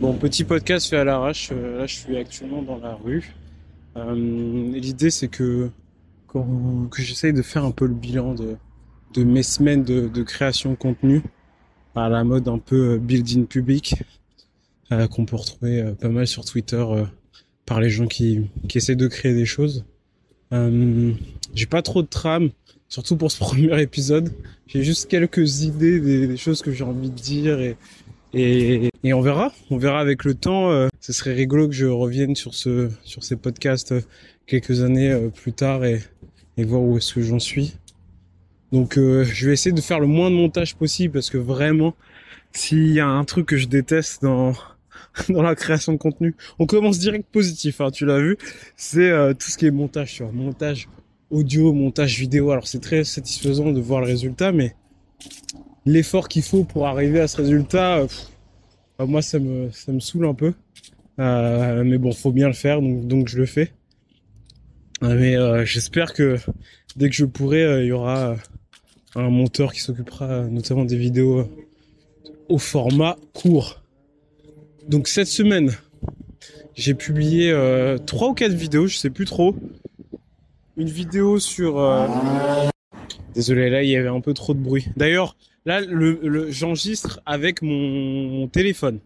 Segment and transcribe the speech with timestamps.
[0.00, 1.50] Bon, petit podcast fait à l'arrache.
[1.52, 3.32] Euh, là, je suis actuellement dans la rue.
[3.96, 5.70] Euh, L'idée, c'est que,
[6.98, 8.56] j'essaye de faire un peu le bilan de,
[9.22, 11.22] mes semaines de, création de contenu
[11.94, 13.94] à la mode un peu euh, building public
[15.10, 16.84] qu'on peut retrouver pas mal sur Twitter
[17.66, 19.84] par les gens qui, essaient de créer des choses.
[20.52, 22.50] J'ai pas trop de trame,
[22.88, 24.32] surtout pour ce premier épisode.
[24.68, 27.76] J'ai juste quelques idées des, des choses que j'ai envie de dire et,
[28.34, 29.52] et, on verra.
[29.70, 30.70] On verra avec le temps.
[30.70, 34.00] Euh, ce serait rigolo que je revienne sur ce sur ces podcasts euh,
[34.46, 36.00] quelques années euh, plus tard et,
[36.58, 37.76] voir où est-ce que j'en suis.
[38.72, 41.94] Donc je vais essayer de faire le moins de montage possible parce que vraiment,
[42.52, 44.52] s'il y a un truc que je déteste dans
[45.28, 47.80] dans la création de contenu, on commence direct positif.
[47.80, 48.36] Hein, tu l'as vu,
[48.76, 50.88] c'est tout ce qui est montage, tu vois, montage
[51.30, 52.50] audio, montage vidéo.
[52.50, 54.74] Alors c'est très satisfaisant de voir le résultat, mais
[55.86, 58.06] l'effort qu'il faut pour arriver à ce résultat,
[58.98, 59.70] bah, moi ça me
[60.00, 60.54] saoule un peu.
[61.20, 63.72] Euh, mais bon, faut bien le faire, donc je le fais.
[65.02, 66.38] Euh, Mais euh, j'espère que
[66.96, 68.36] dès que je pourrai, il y aura
[69.14, 71.48] un monteur qui s'occupera notamment des vidéos
[72.48, 73.82] au format court.
[74.88, 75.72] Donc cette semaine,
[76.74, 79.56] j'ai publié euh, trois ou quatre vidéos, je sais plus trop.
[80.76, 81.80] Une vidéo sur.
[83.34, 84.86] Désolé, là il y avait un peu trop de bruit.
[84.96, 85.80] D'ailleurs, là
[86.50, 88.98] j'enregistre avec mon, téléphone.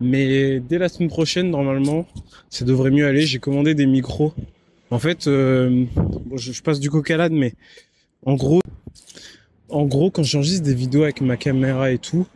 [0.00, 2.06] Mais dès la semaine prochaine, normalement,
[2.48, 3.26] ça devrait mieux aller.
[3.26, 4.32] J'ai commandé des micros.
[4.90, 5.84] En fait, euh,
[6.36, 7.52] je, passe du l'âne, mais
[8.24, 8.60] en gros,
[9.68, 12.26] en gros, quand j'enregistre des vidéos avec ma caméra et tout,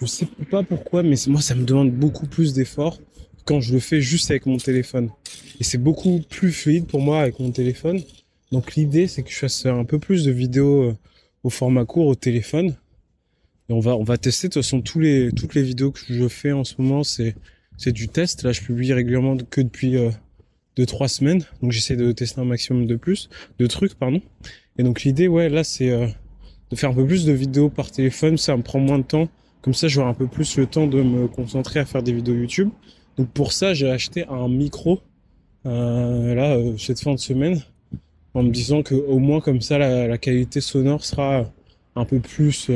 [0.00, 2.98] je sais pas pourquoi, mais moi, ça me demande beaucoup plus d'efforts
[3.44, 5.10] quand je le fais juste avec mon téléphone.
[5.58, 8.00] Et c'est beaucoup plus fluide pour moi avec mon téléphone.
[8.52, 10.96] Donc l'idée, c'est que je fasse un peu plus de vidéos euh,
[11.42, 12.76] au format court au téléphone.
[13.68, 14.48] Et on va, on va tester.
[14.48, 17.34] De toute façon, tous les, toutes les vidéos que je fais en ce moment, c'est,
[17.76, 18.42] c'est du test.
[18.42, 20.10] Là, je publie régulièrement que depuis euh,
[20.76, 21.44] deux, trois semaines.
[21.60, 24.22] Donc, j'essaie de tester un maximum de plus, de trucs, pardon.
[24.78, 26.06] Et donc, l'idée, ouais, là, c'est euh,
[26.70, 28.38] de faire un peu plus de vidéos par téléphone.
[28.38, 29.28] Ça me prend moins de temps.
[29.60, 32.34] Comme ça, j'aurai un peu plus le temps de me concentrer à faire des vidéos
[32.34, 32.70] YouTube.
[33.16, 35.00] Donc, pour ça, j'ai acheté un micro,
[35.66, 37.60] euh, là, euh, cette fin de semaine,
[38.34, 41.52] en me disant que au moins, comme ça, la, qualité sonore sera
[41.96, 42.70] un peu plus,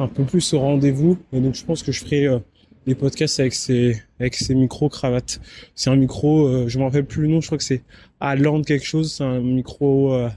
[0.00, 1.18] un peu plus au rendez-vous.
[1.32, 2.38] Et donc, je pense que je ferai euh,
[2.86, 5.40] les podcasts avec ces, avec ces micros cravates.
[5.74, 7.82] C'est un micro, euh, je me rappelle plus le nom, je crois que c'est
[8.18, 9.12] Aland quelque chose.
[9.12, 10.28] C'est un micro euh,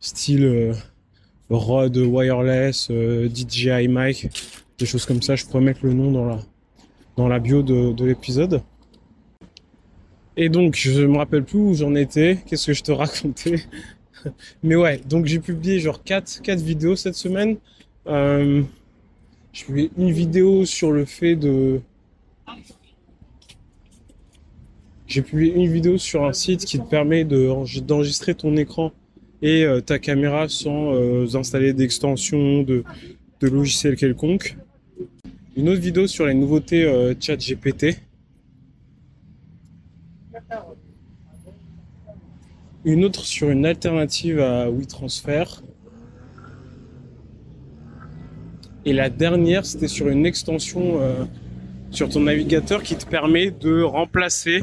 [0.00, 0.74] style
[1.50, 4.28] Rode wireless, DJI mic,
[4.78, 5.36] des choses comme ça.
[5.36, 6.12] Je pourrais mettre le nom
[7.16, 8.62] dans la, bio de, de l'épisode.
[10.36, 13.56] Et donc, je me rappelle plus où j'en étais, qu'est-ce que je te racontais?
[14.62, 17.56] Mais ouais, donc j'ai publié genre 4, quatre vidéos cette semaine.
[19.52, 21.80] J'ai publié une vidéo sur le fait de...
[25.06, 28.92] J'ai publié une vidéo sur un site qui te permet de- d'enregistrer ton écran
[29.42, 32.84] et euh, ta caméra sans euh, installer d'extensions, de,
[33.40, 34.56] de logiciels quelconques.
[35.56, 37.98] Une autre vidéo sur les nouveautés euh, ChatGPT.
[42.84, 45.44] Une autre sur une alternative à WeTransfer.
[48.84, 51.24] Et la dernière, c'était sur une extension euh,
[51.90, 54.62] sur ton navigateur qui te permet de remplacer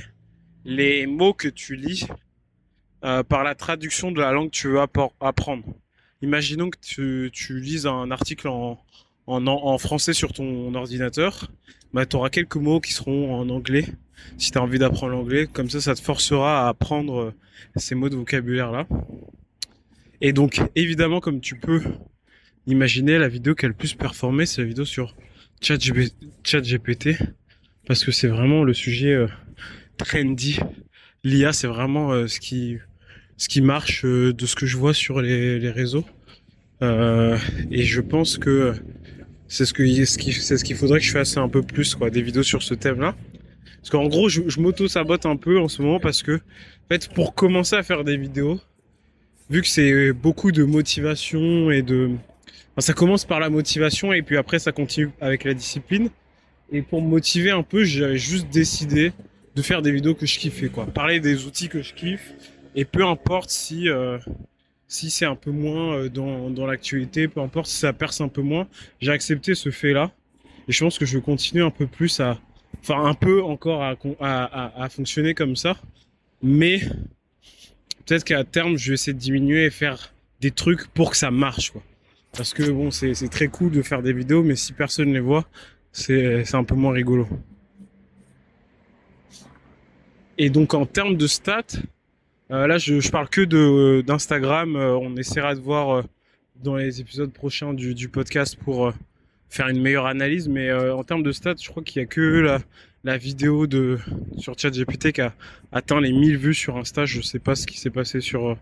[0.66, 2.08] les mots que tu lis
[3.04, 4.80] euh, par la traduction de la langue que tu veux
[5.20, 5.66] apprendre.
[6.22, 11.52] Imaginons que tu, tu lises un article en français sur ton ordinateur,
[11.94, 13.86] bah, tu auras quelques mots qui seront en anglais
[14.38, 15.48] si tu as envie d'apprendre l'anglais.
[15.52, 17.34] Comme ça, ça te forcera à apprendre euh,
[17.76, 18.88] ces mots de vocabulaire-là.
[20.22, 21.82] Et donc, évidemment, comme tu peux
[22.68, 25.16] imaginer, la vidéo qui a le plus performé, c'est la vidéo sur
[25.62, 27.18] ChatGPT,
[27.88, 29.28] parce que c'est vraiment le sujet euh,
[29.98, 30.60] trendy.
[31.24, 35.72] L'IA, c'est vraiment euh, ce qui marche euh, de ce que je vois sur les,
[35.72, 36.06] réseaux.
[36.82, 38.74] Et je pense que
[39.48, 42.76] c'est ce qu'il faudrait que je fasse un peu plus quoi, des vidéos sur ce
[42.76, 43.16] thème-là.
[43.78, 47.08] Parce qu'en gros, je, je m'auto-sabote un peu en ce moment parce que, en fait,
[47.14, 48.60] pour commencer à faire des vidéos,
[49.50, 52.12] vu que c'est beaucoup de motivation et de...
[52.80, 56.10] Ça commence par la motivation et puis après ça continue avec la discipline.
[56.72, 59.14] Et pour me motiver un peu, j'ai juste décidé
[59.56, 60.86] de faire des vidéos que je kiffais, quoi.
[60.86, 62.34] Parler des outils que je kiffe
[62.76, 63.90] et peu importe si...
[63.90, 64.18] euh,
[64.90, 68.30] si c'est un peu moins euh, dans, dans l'actualité, peu importe si ça perce un
[68.30, 68.70] peu moins,
[69.02, 70.12] j'ai accepté ce fait-là.
[70.70, 72.40] Et je pense que je vais continuer un peu plus à,
[72.80, 75.76] enfin un peu encore à, à, à fonctionner comme ça.
[76.42, 76.80] Mais
[78.06, 81.32] peut-être qu'à terme, je vais essayer de diminuer et faire des trucs pour que ça
[81.32, 81.84] marche, quoi.
[82.38, 85.46] Parce que bon, c'est très cool de faire des vidéos, mais si personne les voit,
[85.92, 87.28] c'est un peu moins rigolo.
[90.38, 91.64] Et donc en termes de stats,
[92.52, 94.76] euh, là je, je parle que d'Instagram.
[94.76, 96.04] Euh, on essaiera de voir euh,
[96.64, 98.94] dans les épisodes prochains du, podcast pour
[99.50, 100.48] faire une meilleure analyse.
[100.48, 102.60] Mais en termes de stats, je crois qu'il y a que la,
[103.08, 104.00] la vidéo de
[104.38, 105.34] sur ChatGPT qui a
[105.72, 107.06] atteint les 1000 vues sur Insta.
[107.06, 108.58] Je sais pas ce qui s'est passé sur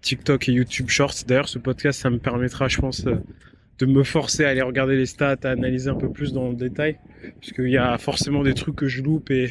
[0.00, 1.26] TikTok et YouTube Shorts.
[1.26, 5.04] D'ailleurs, ce podcast, ça me permettra, je pense, de me forcer à aller regarder les
[5.04, 6.96] stats, à analyser un peu plus dans le détail,
[7.40, 9.50] parce qu'il y a forcément des trucs que je loupe et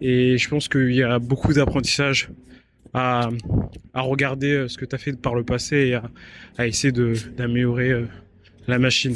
[0.00, 2.30] je pense qu'il y a beaucoup d'apprentissage
[2.94, 3.28] à,
[3.94, 5.94] regarder euh, ce que tu as fait par le passé et
[6.56, 8.06] à, essayer d'améliorer euh,
[8.66, 9.14] la machine.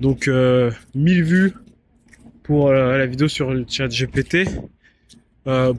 [0.00, 1.52] Donc euh, 1000 vues
[2.46, 4.48] pour euh, la vidéo sur le chat GPT.
[5.46, 5.74] Euh,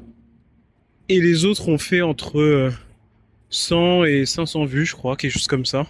[1.09, 2.71] et les autres ont fait entre
[3.49, 5.87] 100 et 500 vues, je crois, quelque chose comme ça.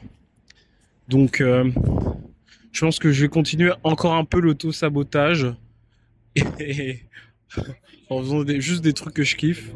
[1.08, 5.48] Donc je pense que je vais continuer encore un peu l'auto-sabotage.
[6.60, 7.00] Et
[8.10, 9.72] en faisant juste des trucs que je kiffe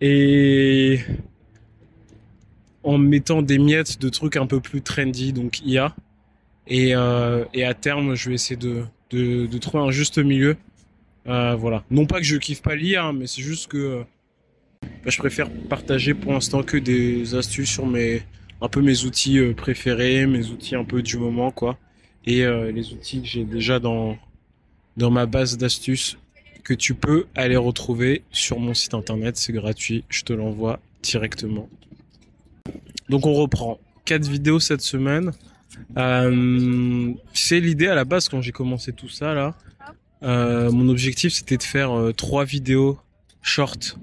[0.00, 1.00] et
[2.82, 5.94] en mettant des miettes de trucs un peu plus trendy, donc IA.
[6.70, 10.56] Euh, et à terme, je vais essayer de, de, trouver un juste milieu.
[11.26, 11.84] Euh, voilà.
[11.90, 14.02] Non pas que je kiffe pas l'IA, hein, mais c'est juste que euh,
[14.82, 18.22] bah, je préfère partager pour l'instant que des astuces sur mes
[18.60, 21.78] un peu mes outils euh, préférés, mes outils un peu du moment, quoi.
[22.26, 24.18] Et les outils que j'ai déjà dans
[24.98, 26.18] dans ma base d'astuces
[26.62, 29.38] que tu peux aller retrouver sur mon site internet.
[29.38, 31.70] C'est gratuit, je te l'envoie directement.
[33.08, 33.78] Donc on reprend.
[34.04, 35.32] Quatre vidéos cette semaine.
[35.96, 39.56] Euh, c'est l'idée à la base quand j'ai commencé tout ça là.
[40.22, 42.98] Euh, mon objectif c'était de faire euh, trois vidéos
[43.40, 43.96] short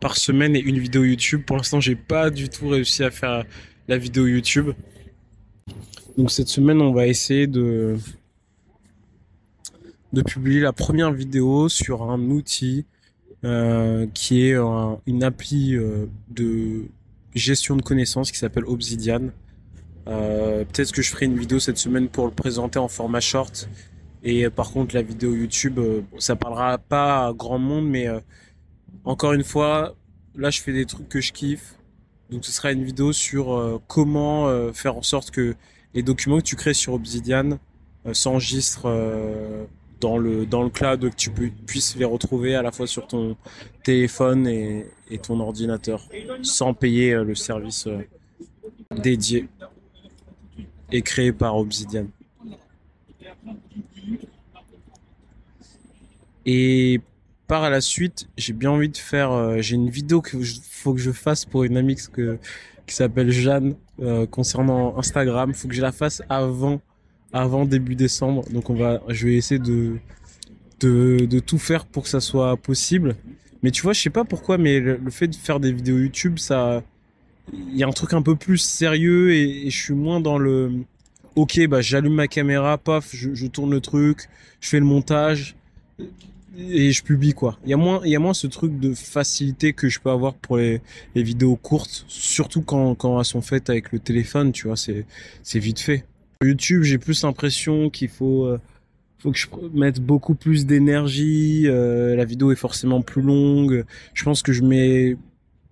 [0.00, 1.42] par semaine et une vidéo YouTube.
[1.44, 3.44] Pour l'instant j'ai pas du tout réussi à faire
[3.88, 4.70] la vidéo YouTube.
[6.16, 7.96] Donc cette semaine on va essayer de
[10.12, 12.84] de publier la première vidéo sur un outil
[14.12, 15.74] qui est un, une appli
[16.28, 16.84] de
[17.34, 19.30] gestion de connaissances qui s'appelle Obsidian.
[20.10, 23.68] Euh, Peut-être que je ferai une vidéo cette semaine pour le présenter en format short.
[24.22, 28.08] Et euh, par contre, la vidéo YouTube, euh, ça parlera pas à grand monde, mais
[29.04, 29.94] encore une fois,
[30.34, 31.76] là, je fais des trucs que je kiffe.
[32.30, 35.56] Donc, ce sera une vidéo sur comment faire en sorte que
[35.94, 37.58] les documents que tu crées sur Obsidian
[38.12, 38.88] s'enregistrent
[40.00, 43.36] dans le dans le cloud que tu puisses les retrouver à la fois sur ton
[43.82, 44.86] téléphone et,
[45.24, 46.06] ton ordinateur
[46.42, 47.88] sans payer le service
[48.96, 49.48] dédié
[50.92, 52.06] et créé par Obsidian.
[56.46, 57.00] Et
[57.46, 59.30] par la suite, j'ai bien envie de faire.
[59.32, 62.38] euh, j'ai une vidéo que je- faut que je fasse pour une amie que,
[62.86, 65.52] qui s'appelle Jeanne euh, concernant Instagram.
[65.54, 66.80] Faut que je la fasse avant
[67.32, 68.44] avant début décembre.
[68.50, 69.98] Donc on va, je vais essayer de,
[70.80, 73.16] de, de tout faire pour que ça soit possible.
[73.62, 75.98] Mais tu vois, je sais pas pourquoi, mais le, le fait de faire des vidéos
[75.98, 76.82] YouTube, ça,
[77.52, 80.72] il y a un truc un peu plus sérieux et, je suis moins dans le,
[81.36, 84.28] ok, bah j'allume ma caméra, paf, je, tourne le truc,
[84.60, 85.56] je fais le montage
[86.58, 87.58] et je publie quoi.
[87.64, 90.10] Il y a moins, il y a moins ce truc de facilité que je peux
[90.10, 90.80] avoir pour les,
[91.14, 95.06] les vidéos courtes, surtout quand, quand elles sont faites avec le téléphone, tu vois, c'est,
[95.42, 96.04] c'est vite fait.
[96.42, 98.58] YouTube, j'ai plus l'impression qu'il faut, euh,
[99.18, 101.64] faut que je mette beaucoup plus d'énergie.
[101.66, 103.84] euh, la vidéo est forcément plus longue.
[104.14, 105.18] Je pense que je mets,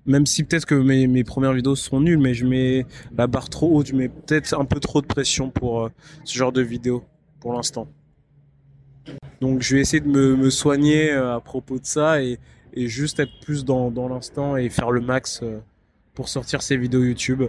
[0.08, 2.86] même si peut-être que mes, premières vidéos seront nulles, mais je mets
[3.16, 3.88] la barre trop haute.
[3.88, 5.88] Je mets peut-être un peu trop de pression pour euh,
[6.24, 7.04] ce genre de vidéo
[7.40, 7.86] pour l'instant.
[9.40, 12.38] Donc je vais essayer de me, soigner euh, à propos de ça et,
[12.74, 15.58] juste être plus dans, l'instant et faire le max euh,
[16.14, 17.44] pour sortir ces vidéos YouTube.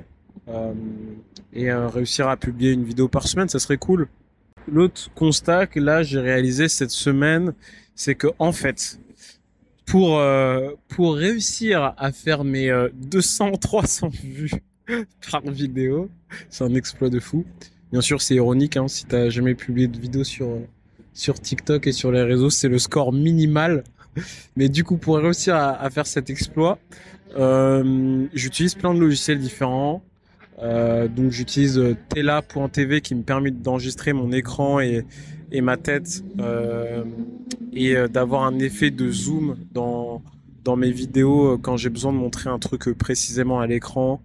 [1.53, 4.07] Et réussir à publier une vidéo par semaine, ça serait cool.
[4.67, 7.53] L'autre constat que là j'ai réalisé cette semaine,
[7.93, 8.99] c'est que en fait,
[9.89, 14.51] pour euh, pour réussir à faire mes euh, 200 300 vues
[15.31, 16.09] par vidéo,
[16.49, 17.43] c'est un exploit de fou.
[17.91, 20.59] Bien sûr, c'est ironique hein, si t'as jamais publié de vidéo sur
[21.13, 23.83] sur TikTok et sur les réseaux, c'est le score minimal.
[24.55, 26.77] Mais du coup, pour réussir à, faire cet exploit,
[27.37, 30.03] euh, j'utilise plein de logiciels différents.
[30.61, 35.05] Euh, donc j'utilise Tela.tv qui me permet d'enregistrer mon écran et,
[35.51, 37.03] et ma tête euh,
[37.73, 40.21] et euh, d'avoir un effet de zoom dans,
[40.63, 44.21] dans mes vidéos euh, quand j'ai besoin de montrer un truc précisément à l'écran.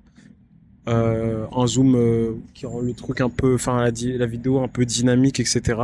[0.87, 5.81] Un zoom qui rend le truc un peu, enfin la, vidéo un peu dynamique, etc.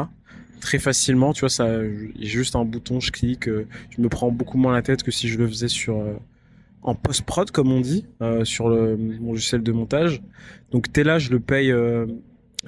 [0.60, 1.80] Très facilement, tu vois, ça,
[2.20, 5.38] juste un bouton, je clique, je me prends beaucoup moins la tête que si je
[5.38, 6.04] le faisais sur
[6.82, 8.04] en post-prod, comme on dit,
[8.44, 10.20] sur le, mon logiciel de montage.
[10.70, 12.06] Donc Tela, je le paye euh,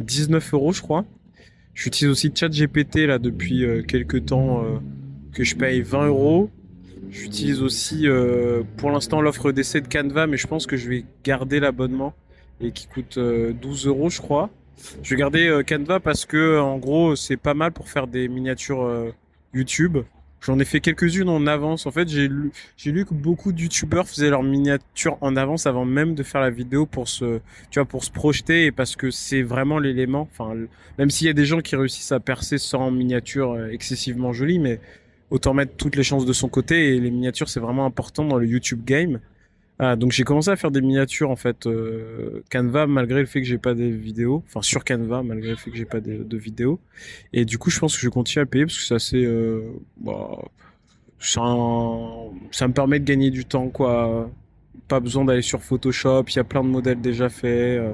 [0.00, 1.05] 19 euros, je crois.
[1.75, 4.79] J'utilise aussi ChatGPT là depuis euh, quelques temps euh,
[5.33, 6.50] que je paye 20 euros.
[7.11, 11.05] J'utilise aussi euh, pour l'instant l'offre d'essai de Canva, mais je pense que je vais
[11.25, 12.14] garder l'abonnement
[12.61, 14.50] et qui coûte 12 euros, je crois.
[15.02, 19.12] Je vais garder Canva parce que en gros c'est pas mal pour faire des miniatures
[19.52, 19.99] YouTube.
[20.42, 21.87] J'en ai fait quelques-unes en avance.
[21.87, 22.52] En fait, j'ai lu,
[23.04, 26.84] que beaucoup de youtubeurs faisaient leurs miniatures en avance avant même de faire la vidéo
[26.84, 27.38] pour se,
[27.70, 30.28] tu vois, pour se projeter et parce que c'est vraiment l'élément.
[30.32, 30.54] Enfin,
[30.99, 34.58] même s'il y a des gens qui réussissent à percer sans miniature euh, excessivement jolie,
[34.58, 34.80] mais
[35.30, 38.37] autant mettre toutes les chances de son côté et les miniatures c'est vraiment important dans
[38.37, 39.20] le YouTube game.
[39.85, 43.41] Ah, donc j'ai commencé à faire des miniatures en fait euh, Canva malgré le fait
[43.41, 46.37] que j'ai pas des vidéos, enfin sur Canva malgré le fait que j'ai pas de,
[46.37, 46.79] vidéos.
[47.33, 49.25] Et du coup je pense que je vais continuer à payer parce que c'est assez,
[49.25, 49.61] euh,
[49.97, 50.39] bah,
[51.19, 51.41] ça,
[52.53, 54.31] ça me permet de gagner du temps quoi.
[54.87, 57.93] Pas besoin d'aller sur Photoshop, il y a plein de modèles déjà faits, euh,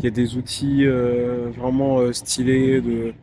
[0.00, 3.14] il y a des outils vraiment stylés de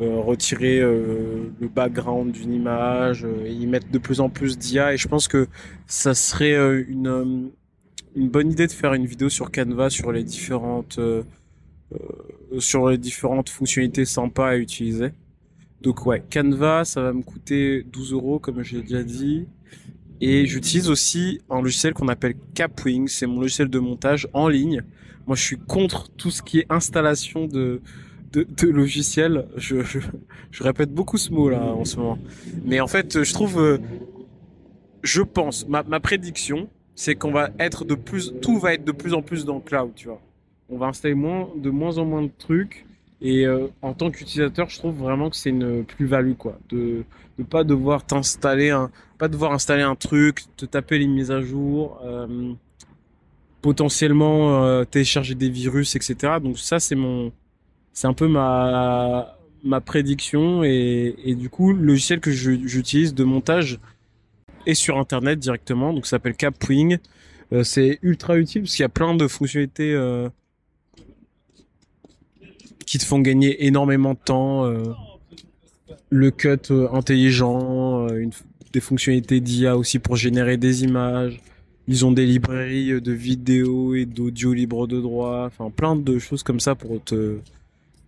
[0.00, 4.94] retirer euh, le background d'une image, euh, et y mettre de plus en plus d'IA.
[4.94, 5.46] Et je pense que
[5.86, 6.54] ça serait
[6.88, 7.50] une,
[8.14, 10.98] une bonne idée de faire une vidéo sur Canva sur les différentes
[12.58, 15.10] sur les différentes fonctionnalités sympas à utiliser.
[15.82, 19.46] Donc ouais, Canva, ça va me coûter 12 euros comme j'ai déjà dit.
[20.20, 23.08] Et j'utilise aussi un logiciel qu'on appelle Capwing.
[23.08, 24.82] C'est mon logiciel de montage en ligne.
[25.26, 27.80] Moi, je suis contre tout ce qui est installation de,
[28.32, 29.46] de, de logiciels.
[29.56, 29.82] Je,
[30.50, 32.18] je, répète beaucoup ce mot là en ce moment.
[32.64, 33.78] Mais en fait, je trouve, euh,
[35.02, 38.92] je pense, ma, ma prédiction, c'est qu'on va être de plus, tout va être de
[38.92, 40.20] plus en plus dans le cloud, tu vois.
[40.68, 42.86] On va installer moins, de moins en moins de trucs.
[43.22, 46.58] Et euh, en tant qu'utilisateur, je trouve vraiment que c'est une plus-value, quoi.
[46.70, 47.04] De
[47.38, 51.42] ne pas devoir t'installer un, pas devoir installer un truc, te taper les mises à
[51.42, 52.52] jour, euh,
[53.60, 56.38] potentiellement télécharger des virus, etc.
[56.42, 57.30] Donc ça, c'est mon,
[57.92, 63.78] c'est un peu ma ma prédiction et, du coup le logiciel que j'utilise de montage
[64.66, 66.98] est sur internet directement donc ça s'appelle Capwing.
[67.52, 70.28] Euh, c'est ultra utile parce qu'il y a plein de fonctionnalités euh,
[72.86, 74.92] qui te font gagner énormément de temps euh,
[76.10, 78.06] le cut intelligent
[78.72, 81.40] des fonctionnalités d'IA aussi pour générer des images.
[81.88, 86.44] Ils ont des librairies de vidéos et d'audio libre de droit enfin plein de choses
[86.44, 87.38] comme ça pour te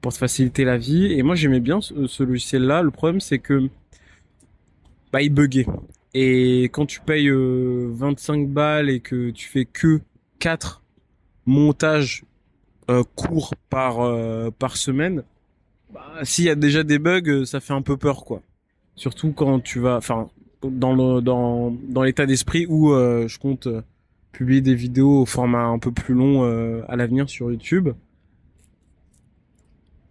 [0.02, 1.12] pour te faciliter la vie.
[1.12, 2.82] Et moi, j'aimais bien ce, ce logiciel-là.
[2.82, 3.70] Le problème, c'est que
[5.12, 5.66] bah, il buguait.
[6.12, 10.00] Et quand tu payes euh, 25 balles et que tu fais que
[10.40, 10.82] 4
[11.46, 12.24] montages
[12.90, 15.22] euh, courts par, euh, semaine,
[15.94, 18.42] bah, s'il y a déjà des bugs, ça fait un peu peur, quoi.
[18.94, 20.28] Surtout quand tu vas, enfin,
[20.70, 23.82] dans le dans dans l'état d'esprit où euh, je compte euh,
[24.32, 27.90] publier des vidéos au format un peu plus long euh, à l'avenir sur YouTube.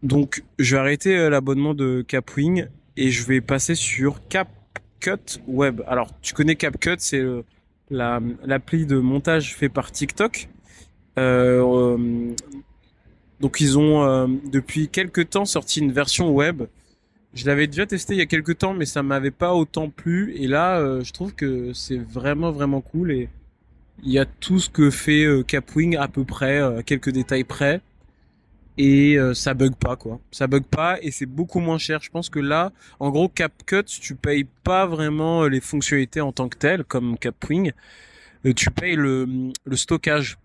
[0.03, 2.67] Donc, je vais arrêter euh, l'abonnement de Capwing
[2.97, 5.81] et je vais passer sur CapCut Web.
[5.87, 7.23] Alors, tu connais CapCut, c'est
[7.91, 10.49] la l'appli de montage fait par TikTok.
[11.19, 12.33] Euh, euh,
[13.39, 16.63] donc, ils ont euh, depuis quelques temps sorti une version web.
[17.33, 20.33] Je l'avais déjà testé il y a quelques temps, mais ça m'avait pas autant plu.
[20.35, 23.29] Et là, euh, je trouve que c'est vraiment vraiment cool et
[24.03, 27.81] il y a tout ce que fait Capwing à peu près, à quelques détails près
[28.77, 30.19] et euh, ça bug pas quoi.
[30.31, 31.99] Ça bug pas et c'est beaucoup moins cher.
[32.01, 36.49] Je pense que là, en gros, CapCut, tu payes pas vraiment les fonctionnalités en tant
[36.49, 37.73] que telles comme Capwing.
[38.45, 40.37] Euh, tu payes le, le stockage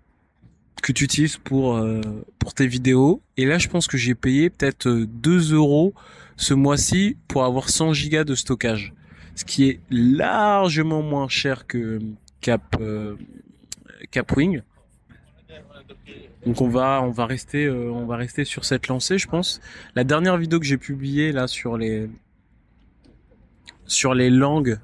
[0.82, 2.00] que tu utilises pour euh,
[2.38, 3.22] pour tes vidéos.
[3.36, 5.94] Et là, je pense que j'ai payé peut-être 2 euros
[6.36, 8.92] ce mois-ci pour avoir 100 gigas de stockage,
[9.34, 12.00] ce qui est largement moins cher que
[12.40, 12.76] Cap
[14.10, 14.62] Capwing.
[16.46, 19.60] Donc on va on va rester euh, on va rester sur cette lancée, je pense.
[19.96, 22.08] La dernière vidéo que j'ai publiée là sur les
[23.86, 24.78] sur les langues,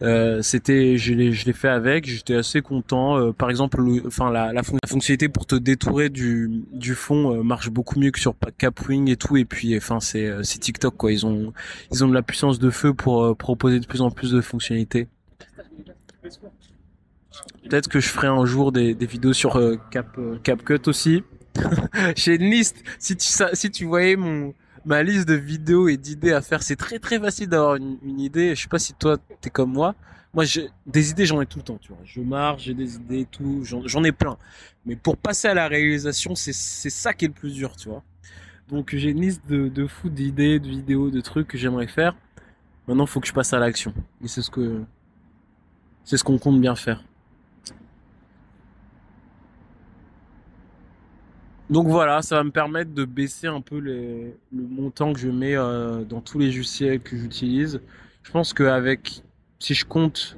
[0.00, 3.18] euh, c'était je l'ai je l'ai fait avec, j'étais assez content.
[3.18, 8.00] Euh, par exemple, le, enfin la, fonctionnalité pour te détourer du du fond marche beaucoup
[8.00, 9.36] mieux que sur Capwing et tout.
[9.36, 11.12] Et puis enfin c'est c'est TikTok quoi.
[11.12, 11.52] Ils ont
[11.90, 15.08] ils ont de la puissance de feu pour proposer de plus en plus de fonctionnalités.
[17.68, 21.22] Peut-être que je ferai un jour des, vidéos sur euh, Cap euh, CapCut aussi.
[22.16, 22.82] J'ai une liste.
[22.98, 26.76] Si tu si tu voyais mon ma liste de vidéos et d'idées à faire, c'est
[26.76, 28.54] très très facile d'avoir une, idée.
[28.54, 29.94] Je sais pas si toi t'es comme moi.
[30.34, 30.44] Moi,
[30.86, 31.78] des idées, j'en ai tout le temps.
[31.78, 34.38] Tu vois, je marche, j'ai des idées, tout, j'en ai plein.
[34.86, 38.02] Mais pour passer à la réalisation, c'est ça qui est le plus dur, tu vois.
[38.68, 42.16] Donc j'ai une liste de de fou d'idées, de vidéos, de trucs que j'aimerais faire.
[42.88, 43.92] Maintenant, faut que je passe à l'action.
[44.24, 44.82] Et c'est ce que
[46.04, 47.04] c'est ce qu'on compte bien faire.
[51.72, 55.56] Donc voilà, ça va me permettre de baisser un peu le montant que je mets
[55.56, 57.80] euh, dans tous les logiciels que j'utilise.
[58.22, 59.22] Je pense qu'avec,
[59.58, 60.36] si je compte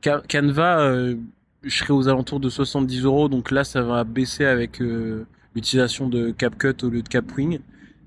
[0.00, 1.16] Canva, euh,
[1.64, 6.08] je serai aux alentours de 70 euros, donc là ça va baisser avec euh, l'utilisation
[6.08, 7.58] de CapCut au lieu de CapWing.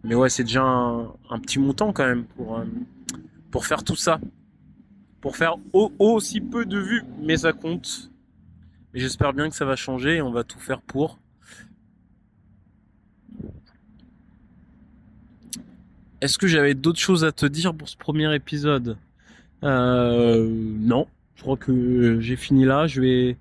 [0.04, 2.60] Mais ouais, c'est déjà un, petit montant quand même pour,
[3.52, 4.20] pour faire tout ça.
[5.22, 5.58] Pour faire
[6.00, 8.10] aussi peu de vues, mais ça compte.
[8.96, 11.20] Mais j'espère bien que ça va changer et on va tout faire pour.
[16.22, 18.96] Est-ce que j'avais d'autres choses à te dire pour ce premier épisode?
[19.64, 22.86] Euh, Non, je crois que j'ai fini là.
[22.86, 23.38] Je vais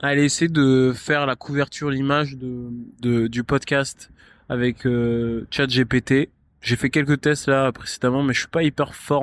[0.00, 4.10] aller essayer de faire la couverture, l'image du podcast
[4.48, 6.30] avec euh, ChatGPT.
[6.62, 9.22] J'ai fait quelques tests là précédemment, mais je suis pas hyper fort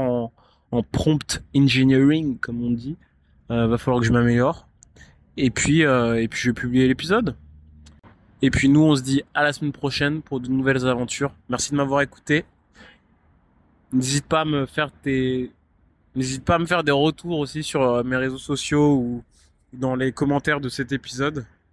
[0.71, 2.95] en, prompt engineering, comme on dit.
[3.49, 4.67] Euh, va falloir que je m'améliore.
[5.35, 7.35] Et puis, et puis je vais publier l'épisode.
[8.41, 11.33] Et puis nous, on se dit à la semaine prochaine pour de nouvelles aventures.
[11.49, 12.45] Merci de m'avoir écouté.
[13.91, 15.51] N'hésite pas à me faire tes,
[16.15, 19.23] n'hésite pas à me faire des retours aussi sur euh, mes réseaux sociaux ou
[19.73, 21.45] dans les commentaires de cet épisode.